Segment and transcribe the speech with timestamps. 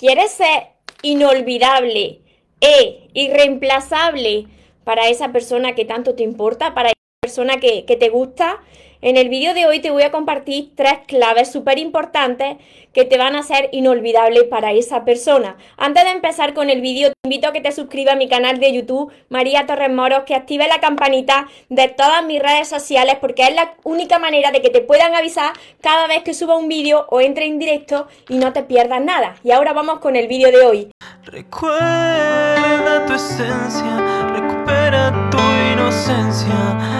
[0.00, 0.68] ¿Quieres ser
[1.02, 2.22] inolvidable
[2.58, 4.46] e irreemplazable
[4.82, 6.90] para esa persona que tanto te importa, para
[7.30, 8.58] persona que, te gusta?
[9.02, 12.56] En el vídeo de hoy te voy a compartir tres claves súper importantes
[12.92, 15.56] que te van a ser inolvidables para esa persona.
[15.76, 18.58] Antes de empezar con el vídeo, te invito a que te suscribas a mi canal
[18.58, 23.44] de YouTube, María Torres Moros, que active la campanita de todas mis redes sociales porque
[23.44, 27.06] es la única manera de que te puedan avisar cada vez que suba un vídeo
[27.10, 29.36] o entre en directo y no te pierdas nada.
[29.44, 30.90] Y ahora vamos con el vídeo de hoy.
[31.24, 35.38] Recuerda tu esencia, recupera tu
[35.72, 36.99] inocencia,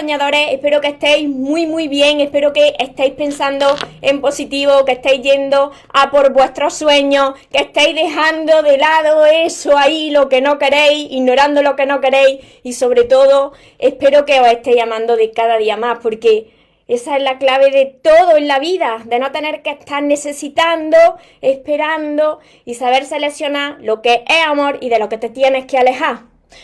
[0.00, 3.66] Soñadores, espero que estéis muy muy bien, espero que estéis pensando
[4.00, 9.76] en positivo, que estéis yendo a por vuestros sueños, que estéis dejando de lado eso
[9.76, 14.40] ahí, lo que no queréis, ignorando lo que no queréis y sobre todo espero que
[14.40, 16.50] os estéis amando de cada día más porque
[16.88, 20.96] esa es la clave de todo en la vida, de no tener que estar necesitando,
[21.42, 25.76] esperando y saber seleccionar lo que es amor y de lo que te tienes que
[25.76, 26.20] alejar.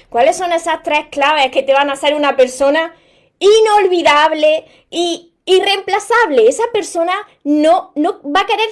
[0.08, 2.94] ¿Cuáles son esas tres claves que te van a hacer una persona
[3.38, 6.48] inolvidable y irreemplazable?
[6.48, 8.68] Esa persona no, no va a querer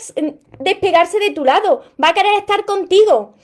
[0.59, 3.35] despegarse de tu lado, va a querer estar contigo.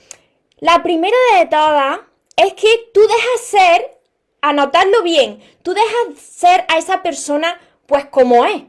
[0.59, 1.99] La primera de todas
[2.35, 3.99] es que tú dejas ser,
[4.41, 8.63] anotarlo bien, tú dejas ser a esa persona pues como es.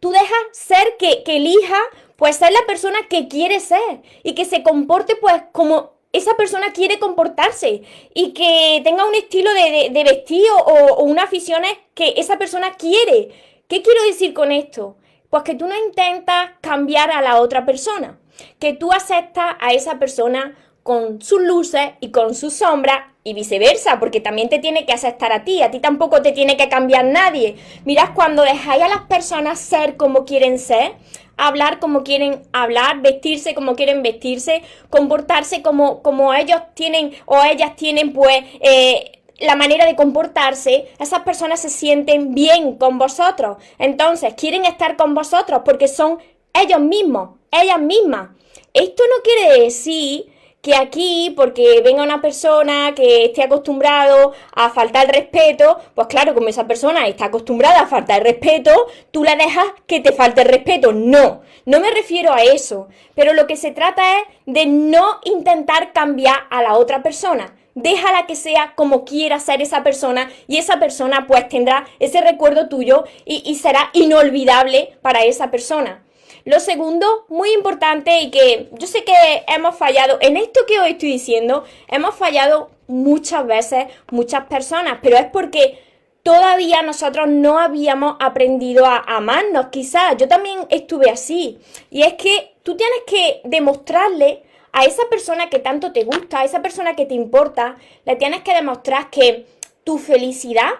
[0.00, 1.78] Tú dejas ser que, que elija
[2.16, 6.72] pues ser la persona que quiere ser y que se comporte pues como esa persona
[6.72, 7.82] quiere comportarse
[8.14, 12.74] y que tenga un estilo de, de, vestido o, o unas aficiones que esa persona
[12.74, 13.30] quiere.
[13.68, 14.96] ¿Qué quiero decir con esto?
[15.30, 18.18] Pues que tú no intentas cambiar a la otra persona,
[18.58, 20.56] que tú aceptas a esa persona
[20.88, 25.32] con sus luces y con sus sombras y viceversa, porque también te tiene que aceptar
[25.32, 27.56] a ti, a ti tampoco te tiene que cambiar nadie.
[27.84, 30.94] Mirad, cuando dejáis a las personas ser como quieren ser,
[31.38, 37.76] hablar como quieren hablar, vestirse como quieren vestirse, comportarse como, como ellos tienen o ellas
[37.76, 43.56] tienen, pues, eh, la manera de comportarse, esas personas se sienten bien con vosotros.
[43.78, 46.18] Entonces, quieren estar con vosotros porque son
[46.52, 48.30] ellos mismos, ellas mismas.
[48.74, 50.26] Esto no quiere decir
[50.60, 56.34] que aquí, porque venga una persona que esté acostumbrado a faltar el respeto, pues claro,
[56.34, 58.72] como esa persona está acostumbrada a faltar el respeto,
[59.10, 60.92] tú la dejas que te falte el respeto.
[60.92, 62.88] No, no me refiero a eso.
[63.14, 67.54] Pero lo que se trata es de no intentar cambiar a la otra persona.
[67.74, 72.68] Déjala que sea como quiera ser esa persona y esa persona pues tendrá ese recuerdo
[72.68, 76.02] tuyo y, y será inolvidable para esa persona.
[76.48, 79.12] Lo segundo, muy importante y que yo sé que
[79.48, 85.18] hemos fallado, en esto que hoy estoy diciendo, hemos fallado muchas veces, muchas personas, pero
[85.18, 85.78] es porque
[86.22, 90.16] todavía nosotros no habíamos aprendido a amarnos, quizás.
[90.16, 91.58] Yo también estuve así.
[91.90, 94.42] Y es que tú tienes que demostrarle
[94.72, 97.76] a esa persona que tanto te gusta, a esa persona que te importa,
[98.06, 99.44] le tienes que demostrar que
[99.84, 100.70] tu felicidad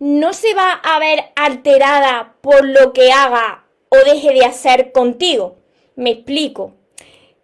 [0.00, 3.61] no se va a ver alterada por lo que haga
[3.92, 5.56] o deje de hacer contigo.
[5.96, 6.72] Me explico.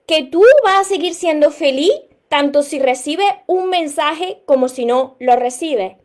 [0.07, 1.93] Que tú vas a seguir siendo feliz
[2.31, 5.97] tanto si recibes un mensaje como si no lo recibes.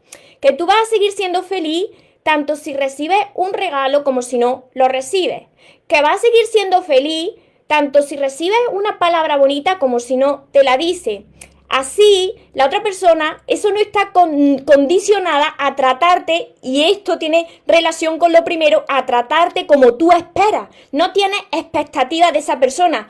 [0.42, 1.86] Que tú vas a seguir siendo feliz
[2.24, 5.44] tanto si recibes un regalo como si no lo recibes.
[5.88, 7.32] Que vas a seguir siendo feliz
[7.68, 11.26] tanto si recibes una palabra bonita como si no te la dice.
[11.74, 18.32] Así, la otra persona, eso no está condicionada a tratarte, y esto tiene relación con
[18.32, 20.70] lo primero, a tratarte como tú esperas.
[20.92, 23.10] No tienes expectativa de esa persona.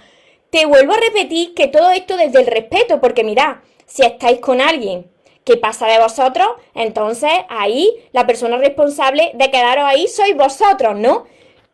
[0.50, 4.62] Te vuelvo a repetir que todo esto desde el respeto, porque mirad, si estáis con
[4.62, 5.12] alguien
[5.44, 11.26] que pasa de vosotros, entonces ahí la persona responsable de quedaros ahí sois vosotros, ¿no?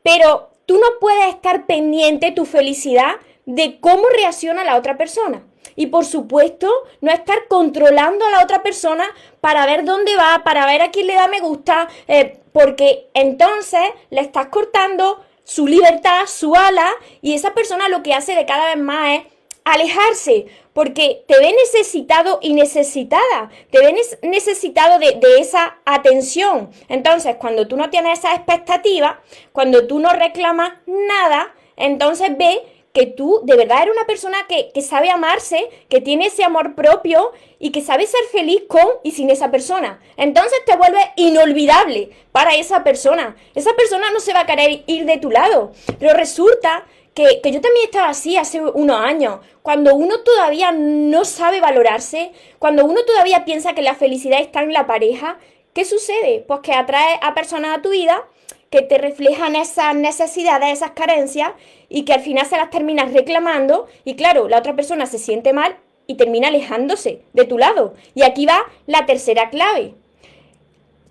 [0.01, 5.43] Pero tú no puedes estar pendiente tu felicidad de cómo reacciona la otra persona.
[5.75, 6.71] Y por supuesto,
[7.01, 9.05] no estar controlando a la otra persona
[9.39, 13.81] para ver dónde va, para ver a quién le da me gusta, eh, porque entonces
[14.09, 16.89] le estás cortando su libertad, su ala,
[17.21, 19.23] y esa persona lo que hace de cada vez más es
[19.63, 26.71] alejarse, porque te ve necesitado y necesitada, te ve necesitado de, de, esa atención.
[26.87, 29.21] Entonces, cuando tú no tienes esa expectativa,
[29.51, 32.61] cuando tú no reclamas nada, entonces ve
[32.93, 36.75] que tú de verdad eres una persona que, que, sabe amarse, que tiene ese amor
[36.75, 39.99] propio y que sabe ser feliz con y sin esa persona.
[40.17, 43.35] Entonces te vuelves inolvidable para esa persona.
[43.53, 45.71] Esa persona no se va a querer ir de tu lado.
[45.99, 49.39] Pero resulta que, que yo también estaba así hace unos años.
[49.61, 54.73] Cuando uno todavía no sabe valorarse, cuando uno todavía piensa que la felicidad está en
[54.73, 55.37] la pareja,
[55.73, 56.43] ¿qué sucede?
[56.47, 58.25] Pues que atrae a personas a tu vida
[58.69, 61.51] que te reflejan esas necesidades, esas carencias
[61.89, 65.53] y que al final se las terminas reclamando y claro, la otra persona se siente
[65.53, 65.77] mal
[66.07, 67.93] y termina alejándose de tu lado.
[68.15, 69.93] Y aquí va la tercera clave.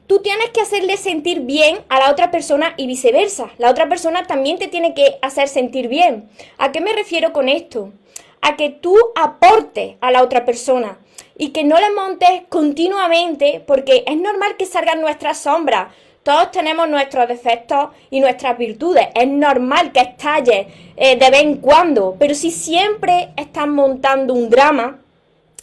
[0.09, 3.51] Tú tienes que hacerle sentir bien a la otra persona y viceversa.
[3.59, 6.31] La otra persona también te tiene que hacer sentir bien.
[6.57, 7.93] ¿A qué me refiero con esto?
[8.41, 10.99] A que tú aportes a la otra persona
[11.37, 15.93] y que no le montes continuamente porque es normal que salgan nuestras sombras
[16.29, 19.09] todos tenemos nuestros defectos y nuestras virtudes.
[19.15, 24.51] Es normal que estalles eh, de vez en cuando, pero si siempre estás montando un
[24.51, 24.99] drama,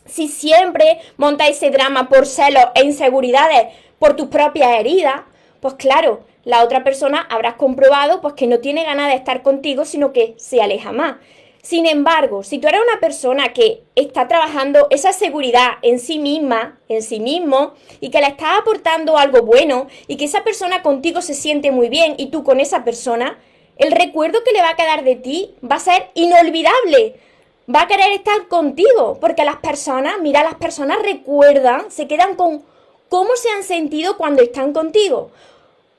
[0.07, 5.21] si siempre montas ese drama por celos e inseguridades, por tus propias heridas,
[5.59, 9.85] pues claro, la otra persona habrás comprobado pues que no tiene ganas de estar contigo,
[9.85, 11.17] sino que se aleja más.
[11.65, 16.77] Sin embargo, si tú eres una persona que está trabajando esa seguridad en sí misma,
[16.89, 21.23] en sí mismo, y que le estás aportando algo bueno, y que esa persona contigo
[21.23, 23.39] se siente muy bien, y tú con esa persona,
[23.77, 27.19] el recuerdo que le va a quedar de ti va a ser inolvidable.
[27.67, 32.63] Va a querer estar contigo, porque las personas, mira, las personas recuerdan, se quedan con
[33.09, 35.31] cómo se han sentido cuando están contigo.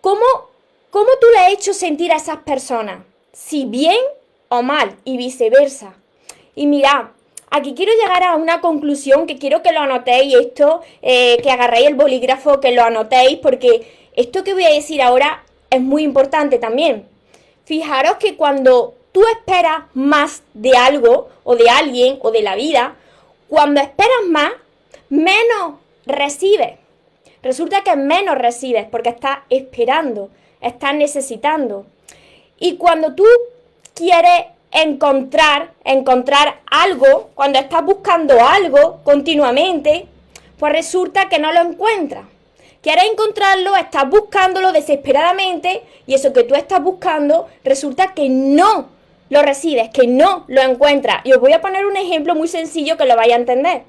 [0.01, 0.25] ¿Cómo,
[0.91, 3.01] cómo tú le has hecho sentir a esas personas?
[3.33, 3.99] Si bien
[4.49, 5.95] o mal y viceversa.
[6.55, 7.07] Y mirad,
[7.51, 11.89] aquí quiero llegar a una conclusión que quiero que lo anotéis esto, eh, que agarréis
[11.89, 16.59] el bolígrafo, que lo anotéis, porque esto que voy a decir ahora es muy importante
[16.59, 17.07] también.
[17.65, 22.97] Fijaros que cuando tú esperas más de algo, o de alguien, o de la vida,
[23.49, 24.53] cuando esperas más,
[25.09, 25.75] menos
[26.07, 26.79] recibes.
[27.43, 31.87] Resulta que menos recibes porque estás esperando, estás necesitando.
[32.59, 33.25] Y cuando tú
[33.97, 40.07] quieres encontrar, encontrar algo, cuando estás buscando algo continuamente,
[40.59, 42.27] pues resulta que no lo encuentras.
[42.83, 48.91] Quieres encontrarlo, estás buscándolo desesperadamente y eso que tú estás buscando resulta que no
[49.29, 51.25] lo recibes, que no lo encuentras.
[51.25, 53.83] Y os voy a poner un ejemplo muy sencillo que lo vaya a entender.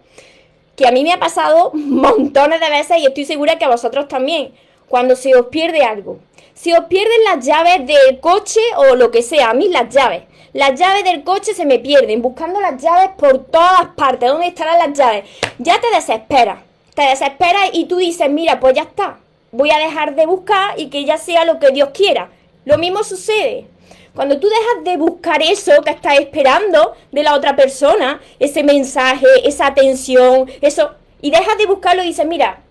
[0.76, 4.08] Que a mí me ha pasado montones de veces y estoy segura que a vosotros
[4.08, 4.54] también.
[4.90, 6.20] Cuando se os pierde algo.
[6.54, 10.24] Si os pierden las llaves del coche o lo que sea, a mí las llaves.
[10.54, 14.30] Las llaves del coche se me pierden, buscando las llaves por todas partes.
[14.30, 15.26] ¿Dónde estarán las llaves?
[15.60, 16.60] Ya te desesperas.
[16.96, 19.20] Te desesperas y tú dices, mira, pues ya está.
[19.52, 22.30] Voy a dejar de buscar y que ya sea lo que Dios quiera.
[22.66, 23.68] Lo mismo sucede.
[24.16, 29.28] Cuando tú dejas de buscar eso que estás esperando de la otra persona, ese mensaje,
[29.44, 32.64] esa atención, eso, y dejas de buscarlo y dices, mira,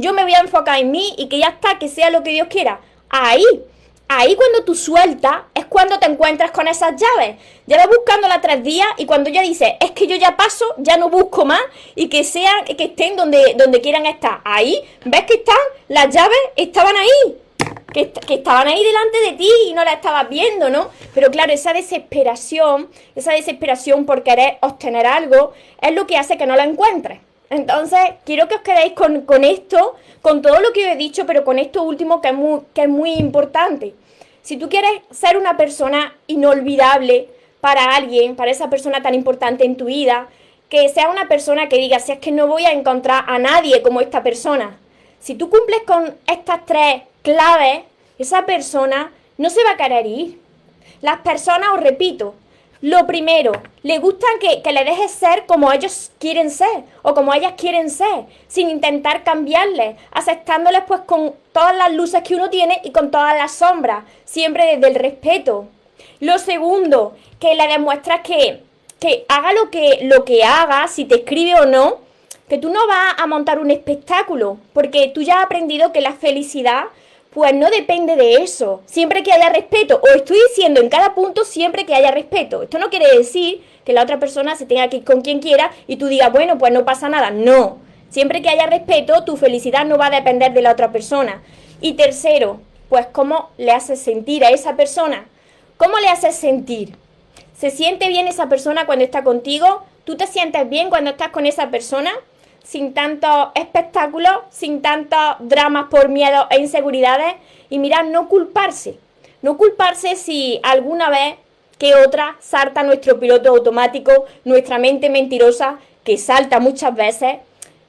[0.00, 2.30] yo me voy a enfocar en mí y que ya está, que sea lo que
[2.30, 2.80] Dios quiera
[3.12, 3.44] ahí.
[4.08, 7.36] Ahí cuando tú sueltas es cuando te encuentras con esas llaves.
[7.66, 11.08] Llevas buscándolas tres días y cuando ya dices, es que yo ya paso, ya no
[11.08, 11.62] busco más
[11.94, 14.40] y que sean, que estén donde, donde quieran estar.
[14.44, 15.56] Ahí, ves que están,
[15.88, 17.38] las llaves estaban ahí.
[17.94, 20.88] Que, que, estaban ahí delante de ti y no las estabas viendo, ¿no?
[21.14, 26.46] Pero claro, esa desesperación, esa desesperación por querer obtener algo, es lo que hace que
[26.46, 27.20] no la encuentres.
[27.52, 31.58] Entonces, quiero que os quedéis con, esto, con todo lo que he dicho, pero con
[31.58, 33.92] esto último que es, muy, que es muy importante.
[34.40, 37.28] Si tú quieres ser una persona inolvidable
[37.60, 40.28] para alguien, para esa persona tan importante en tu vida,
[40.70, 43.82] que sea una persona que diga, si es que no voy a encontrar a nadie
[43.82, 44.78] como esta persona.
[45.20, 47.82] Si tú cumples con estas tres claves,
[48.18, 50.38] esa persona no se va a querer ir.
[51.02, 52.34] Las personas, os repito,
[52.82, 53.52] lo primero,
[53.84, 58.24] le gustan que, le dejes ser como ellos quieren ser o como ellas quieren ser,
[58.48, 63.36] sin intentar cambiarles, aceptándoles pues con todas las luces que uno tiene y con todas
[63.36, 65.66] las sombras, siempre desde el respeto.
[66.18, 68.64] Lo segundo, que le demuestras que,
[68.98, 71.98] que haga lo que, lo que haga, si te escribe o no,
[72.48, 76.14] que tú no vas a montar un espectáculo, porque tú ya has aprendido que la
[76.14, 76.86] felicidad
[77.32, 78.82] pues no depende de eso.
[78.84, 82.62] Siempre que haya respeto, o estoy diciendo en cada punto siempre que haya respeto.
[82.62, 85.70] Esto no quiere decir que la otra persona se tenga que ir con quien quiera
[85.86, 87.30] y tú digas, bueno, pues no pasa nada.
[87.30, 87.78] No.
[88.10, 91.42] Siempre que haya respeto, tu felicidad no va a depender de la otra persona.
[91.80, 92.60] Y tercero,
[92.90, 95.26] pues cómo le haces sentir a esa persona.
[95.78, 96.96] ¿Cómo le haces sentir?
[97.58, 99.82] ¿Se siente bien esa persona cuando está contigo?
[100.04, 102.12] ¿Tú te sientes bien cuando estás con esa persona?
[102.62, 107.34] Sin tantos espectáculos, sin tantos dramas por miedo e inseguridades.
[107.70, 108.98] Y mirar, no culparse.
[109.40, 111.34] No culparse si alguna vez
[111.78, 117.36] que otra salta nuestro piloto automático, nuestra mente mentirosa, que salta muchas veces.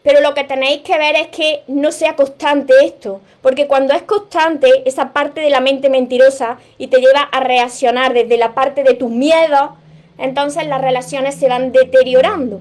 [0.03, 4.01] Pero lo que tenéis que ver es que no sea constante esto, porque cuando es
[4.01, 8.83] constante esa parte de la mente mentirosa y te lleva a reaccionar desde la parte
[8.83, 9.71] de tus miedos,
[10.17, 12.59] entonces las relaciones se van deteriorando.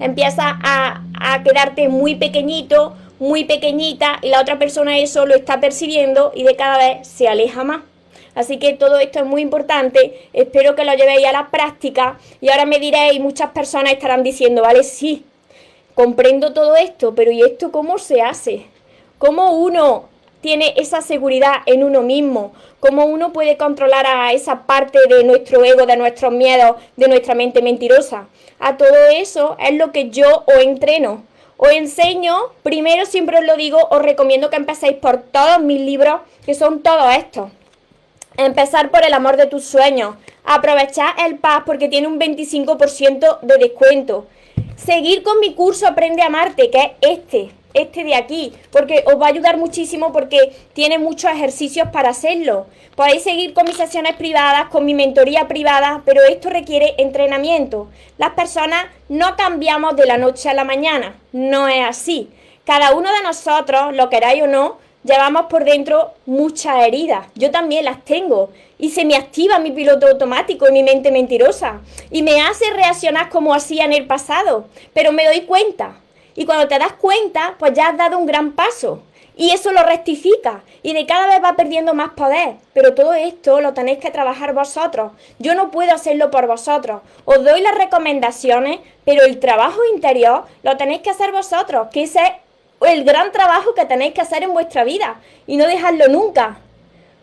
[0.00, 5.60] Empieza a, a quedarte muy pequeñito, muy pequeñita y la otra persona eso lo está
[5.60, 7.82] percibiendo y de cada vez se aleja más.
[8.34, 12.50] Así que todo esto es muy importante, espero que lo llevéis a la práctica y
[12.50, 15.24] ahora me diréis, muchas personas estarán diciendo, vale, sí,
[15.94, 18.66] comprendo todo esto, pero ¿y esto cómo se hace?
[19.18, 20.08] ¿Cómo uno
[20.40, 22.52] tiene esa seguridad en uno mismo?
[22.80, 27.34] ¿Cómo uno puede controlar a esa parte de nuestro ego, de nuestros miedos, de nuestra
[27.34, 28.28] mente mentirosa?
[28.58, 31.24] A todo eso es lo que yo os entreno.
[31.56, 36.20] Os enseño, primero siempre os lo digo, os recomiendo que empecéis por todos mis libros,
[36.46, 37.50] que son todos estos.
[38.36, 40.14] Empezar por el amor de tus sueños.
[40.44, 44.28] Aprovechar el paz porque tiene un 25% de descuento.
[44.76, 49.20] Seguir con mi curso Aprende a amarte, que es este, este de aquí, porque os
[49.20, 52.66] va a ayudar muchísimo porque tiene muchos ejercicios para hacerlo.
[52.94, 57.88] Podéis seguir con mis sesiones privadas, con mi mentoría privada, pero esto requiere entrenamiento.
[58.16, 62.30] Las personas no cambiamos de la noche a la mañana, no es así.
[62.64, 67.26] Cada uno de nosotros, lo queráis o no, llevamos por dentro muchas heridas.
[67.34, 68.50] Yo también las tengo.
[68.78, 71.80] Y se me activa mi piloto automático y mi mente mentirosa.
[72.10, 74.66] Y me hace reaccionar como hacía en el pasado.
[74.92, 75.96] Pero me doy cuenta.
[76.38, 79.02] Y cuando te das cuenta, pues ya has dado un gran paso.
[79.34, 80.62] Y eso lo rectifica.
[80.84, 82.54] Y de cada vez va perdiendo más poder.
[82.72, 85.10] Pero todo esto lo tenéis que trabajar vosotros.
[85.40, 87.02] Yo no puedo hacerlo por vosotros.
[87.24, 91.88] Os doy las recomendaciones, pero el trabajo interior lo tenéis que hacer vosotros.
[91.90, 92.20] Que ese
[92.82, 95.16] el gran trabajo que tenéis que hacer en vuestra vida
[95.48, 96.58] y no dejarlo nunca.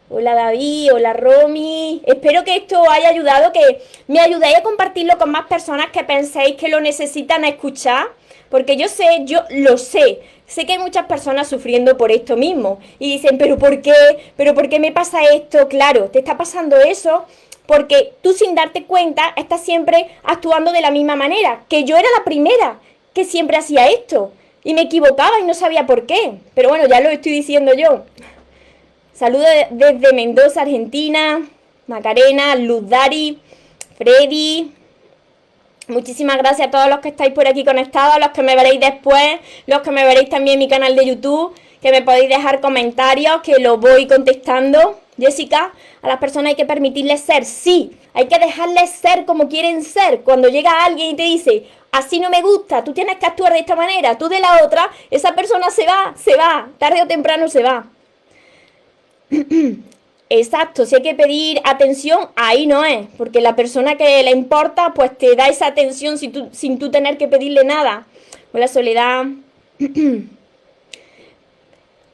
[0.09, 2.03] Hola David, hola Romy.
[2.05, 6.03] Espero que esto os haya ayudado, que me ayudéis a compartirlo con más personas que
[6.03, 8.07] penséis que lo necesitan escuchar,
[8.49, 10.19] porque yo sé, yo lo sé.
[10.45, 13.93] Sé que hay muchas personas sufriendo por esto mismo y dicen, pero ¿por qué?
[14.37, 15.67] ¿Pero por qué me pasa esto?
[15.67, 17.25] Claro, te está pasando eso
[17.65, 22.07] porque tú sin darte cuenta estás siempre actuando de la misma manera, que yo era
[22.17, 22.79] la primera
[23.13, 24.33] que siempre hacía esto
[24.63, 26.33] y me equivocaba y no sabía por qué.
[26.53, 28.03] Pero bueno, ya lo estoy diciendo yo.
[29.13, 31.47] Saludos desde Mendoza, Argentina.
[31.87, 33.39] Macarena, Luz Dari,
[33.97, 34.71] Freddy.
[35.87, 39.39] Muchísimas gracias a todos los que estáis por aquí conectados, los que me veréis después,
[39.67, 43.41] los que me veréis también en mi canal de YouTube, que me podéis dejar comentarios,
[43.41, 44.99] que lo voy contestando.
[45.19, 49.83] Jessica, a las personas hay que permitirles ser, sí, hay que dejarles ser como quieren
[49.83, 50.21] ser.
[50.21, 53.59] Cuando llega alguien y te dice, así no me gusta, tú tienes que actuar de
[53.59, 57.47] esta manera, tú de la otra, esa persona se va, se va, tarde o temprano
[57.47, 57.85] se va.
[60.29, 64.93] Exacto, si hay que pedir atención, ahí no es, porque la persona que le importa,
[64.95, 68.07] pues te da esa atención sin tú, sin tener que pedirle nada.
[68.51, 69.25] Hola, Soledad.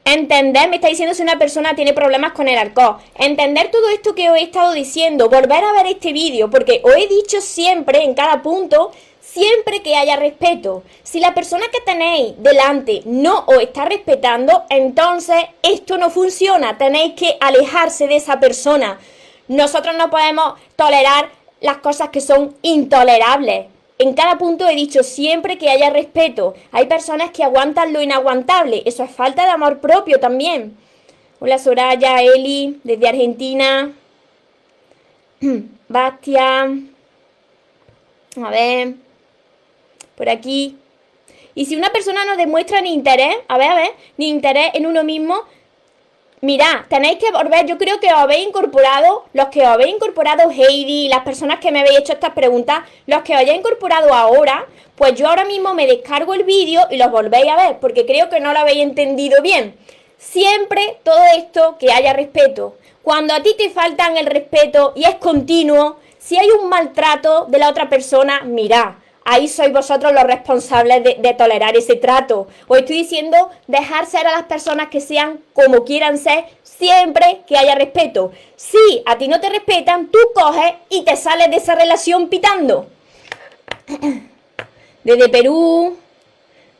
[0.04, 2.98] Entender, me está diciendo si una persona tiene problemas con el arco.
[3.14, 6.94] Entender todo esto que os he estado diciendo, volver a ver este vídeo, porque os
[6.94, 8.90] he dicho siempre en cada punto
[9.22, 10.82] siempre que haya respeto.
[11.02, 16.76] Si la persona que tenéis delante no os está respetando, entonces esto no funciona.
[16.76, 18.98] Tenéis que alejarse de esa persona.
[19.48, 23.66] Nosotros no podemos tolerar las cosas que son intolerables.
[23.98, 26.54] En cada punto he dicho siempre que haya respeto.
[26.72, 28.82] Hay personas que aguantan lo inaguantable.
[28.84, 30.76] Eso es falta de amor propio también.
[31.38, 33.92] Hola Soraya, Eli, desde Argentina.
[35.88, 36.90] Bastian.
[38.42, 38.94] A ver
[40.16, 40.76] por aquí.
[41.54, 44.86] Y si una persona no demuestra ni interés, a ver, a ver, ni interés en
[44.86, 45.42] uno mismo,
[46.40, 50.50] mirad, tenéis que volver, yo creo que os habéis incorporado, los que os habéis incorporado
[50.50, 54.66] Heidi, las personas que me habéis hecho estas preguntas, los que os hayáis incorporado ahora,
[54.96, 58.28] pues yo ahora mismo me descargo el vídeo y los volvéis a ver, porque creo
[58.28, 59.76] que no lo habéis entendido bien.
[60.16, 62.76] Siempre todo esto que haya respeto.
[63.02, 67.58] Cuando a ti te faltan el respeto y es continuo, si hay un maltrato de
[67.58, 68.92] la otra persona, mirad,
[69.24, 72.46] ahí sois vosotros los responsables de, tolerar ese trato.
[72.68, 77.56] Os estoy diciendo dejar ser a las personas que sean como quieran ser, siempre que
[77.56, 78.32] haya respeto.
[78.56, 82.86] Si a ti no te respetan, tú coges y te sales de esa relación pitando.
[85.04, 85.96] Desde Perú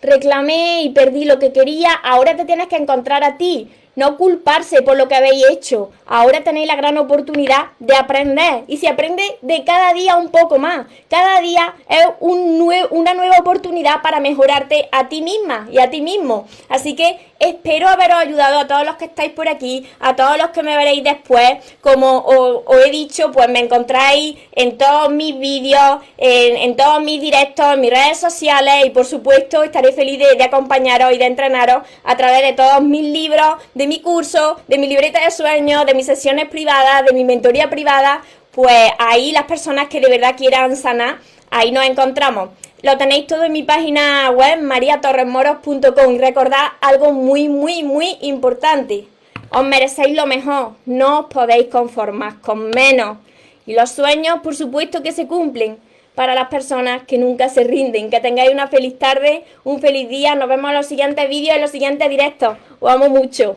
[0.00, 4.82] reclamé y perdí lo que quería, ahora te tienes que encontrar a ti no culparse
[4.82, 5.90] por lo que habéis hecho.
[6.06, 8.64] Ahora tenéis la gran oportunidad de aprender.
[8.66, 10.86] Y se aprende de cada día un poco más.
[11.08, 12.52] Cada día es un
[12.90, 16.46] una nueva oportunidad para mejorarte a ti misma y a ti mismo.
[16.68, 20.50] Así que espero haberos ayudado a todos los que estáis por aquí, a todos los
[20.50, 21.58] que me veréis después.
[21.80, 27.66] Como os, he dicho, pues me encontráis en todos mis vídeos, en, todos mis directos,
[27.72, 31.82] en mis redes sociales y por supuesto estaré feliz de, de acompañaros y de entrenaros
[32.04, 33.56] a través de todos mis libros,
[33.86, 38.22] mi curso, de mi libreta de sueños, de mis sesiones privadas, de mi mentoría privada.
[38.52, 41.18] Pues ahí las personas que de verdad quieran sanar,
[41.50, 42.50] ahí nos encontramos.
[42.82, 49.06] Lo tenéis todo en mi página web mariatorresmoros.com recordad algo muy, muy, muy importante.
[49.50, 53.18] Os merecéis lo mejor, no os podéis conformar con menos.
[53.66, 55.78] Y los sueños, por supuesto que se cumplen
[56.14, 58.10] para las personas que nunca se rinden.
[58.10, 60.34] Que tengáis una feliz tarde, un feliz día.
[60.34, 62.56] Nos vemos en los siguientes vídeos, en los siguientes directos.
[62.80, 63.56] Os amo mucho.